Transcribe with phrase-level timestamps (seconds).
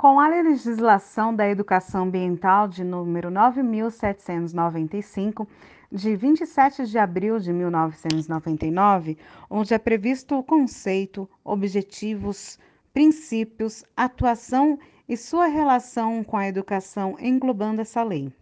[0.00, 5.46] Com a legislação da educação ambiental de número 9795,
[5.92, 9.18] de 27 de abril de 1999,
[9.50, 12.58] onde é previsto o conceito, objetivos,
[12.94, 18.32] princípios, atuação e sua relação com a educação englobando essa lei.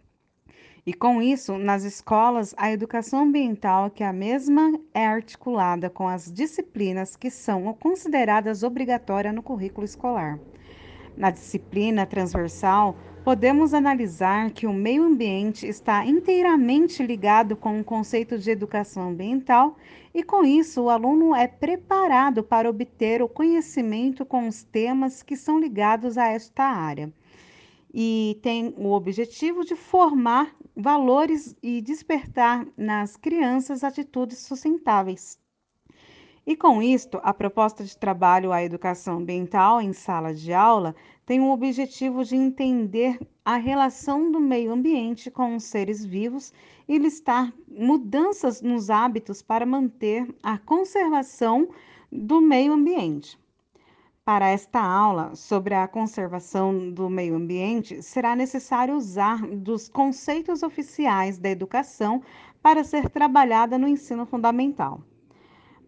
[0.85, 6.31] E com isso, nas escolas, a educação ambiental, que a mesma é articulada com as
[6.31, 10.39] disciplinas que são consideradas obrigatórias no currículo escolar.
[11.19, 18.37] Na disciplina transversal, podemos analisar que o meio ambiente está inteiramente ligado com o conceito
[18.39, 19.75] de educação ambiental
[20.13, 25.35] e, com isso, o aluno é preparado para obter o conhecimento com os temas que
[25.35, 27.11] são ligados a esta área.
[27.93, 35.38] E tem o objetivo de formar valores e despertar nas crianças atitudes sustentáveis.
[36.47, 41.39] E com isto, a proposta de trabalho à educação ambiental em sala de aula tem
[41.41, 46.53] o objetivo de entender a relação do meio ambiente com os seres vivos
[46.87, 51.69] e listar mudanças nos hábitos para manter a conservação
[52.11, 53.37] do meio ambiente.
[54.25, 61.37] Para esta aula sobre a conservação do meio ambiente, será necessário usar dos conceitos oficiais
[61.37, 62.21] da educação
[62.61, 65.01] para ser trabalhada no ensino fundamental.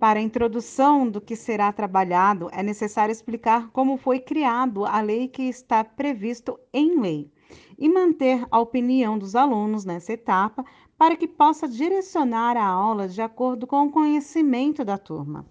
[0.02, 5.28] Para a introdução do que será trabalhado, é necessário explicar como foi criado a lei
[5.28, 7.32] que está previsto em lei
[7.78, 10.66] e manter a opinião dos alunos nessa etapa
[10.98, 15.46] para que possa direcionar a aula de acordo com o conhecimento da turma.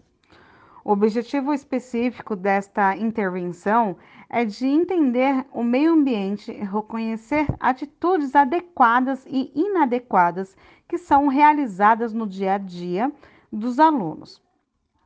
[0.84, 3.96] O objetivo específico desta intervenção
[4.28, 10.56] é de entender o meio ambiente e reconhecer atitudes adequadas e inadequadas
[10.88, 13.12] que são realizadas no dia a dia
[13.52, 14.42] dos alunos,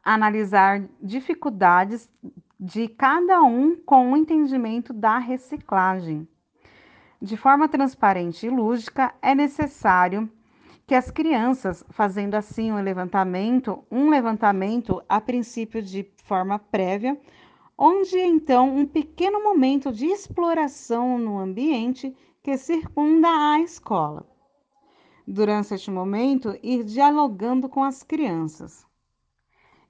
[0.02, 2.10] analisar dificuldades
[2.60, 6.28] de cada um com o entendimento da reciclagem.
[7.20, 10.30] De forma transparente e lúdica, é necessário
[10.86, 17.18] que as crianças, fazendo assim um levantamento, um levantamento a princípio de forma prévia,
[17.78, 24.33] onde então um pequeno momento de exploração no ambiente que circunda a escola
[25.26, 28.86] durante este momento, ir dialogando com as crianças.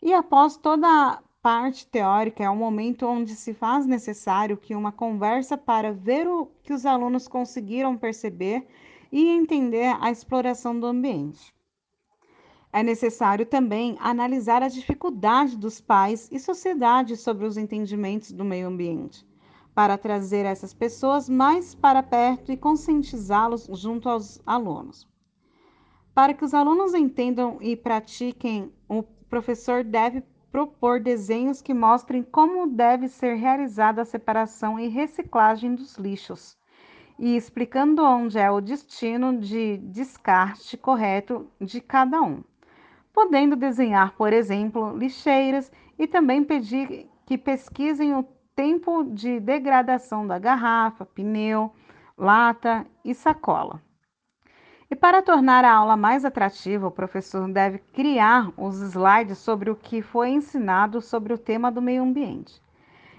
[0.01, 4.93] E após toda a parte teórica, é um momento onde se faz necessário que uma
[4.93, 8.67] conversa para ver o que os alunos conseguiram perceber
[9.11, 11.55] e entender a exploração do ambiente.
[12.73, 18.67] É necessário também analisar a dificuldade dos pais e sociedade sobre os entendimentos do meio
[18.67, 19.25] ambiente,
[19.75, 25.14] para trazer essas pessoas mais para perto e conscientizá-los junto aos alunos.
[26.15, 32.69] Para que os alunos entendam e pratiquem, o professor deve propor desenhos que mostrem como
[32.69, 36.57] deve ser realizada a separação e reciclagem dos lixos,
[37.19, 42.45] e explicando onde é o destino de descarte correto de cada um.
[43.13, 48.25] Podendo desenhar, por exemplo, lixeiras e também pedir que pesquisem o
[48.55, 51.73] tempo de degradação da garrafa, pneu,
[52.17, 53.83] lata e sacola.
[54.91, 59.77] E para tornar a aula mais atrativa, o professor deve criar os slides sobre o
[59.77, 62.63] que foi ensinado sobre o tema do meio ambiente.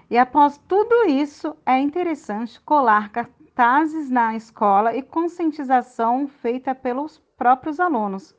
[0.08, 7.80] E após tudo isso, é interessante colar cartazes na escola e conscientização feita pelos próprios
[7.80, 8.34] alunos.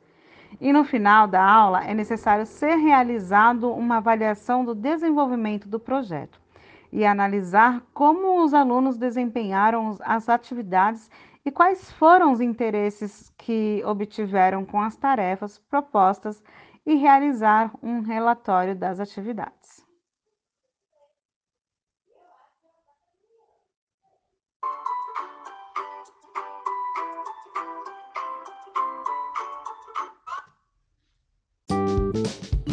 [0.58, 6.40] E no final da aula, é necessário ser realizado uma avaliação do desenvolvimento do projeto
[6.92, 11.10] e analisar como os alunos desempenharam as atividades
[11.44, 16.42] e quais foram os interesses que obtiveram com as tarefas propostas
[16.84, 19.86] e realizar um relatório das atividades.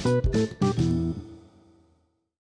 [0.05, 1.04] Música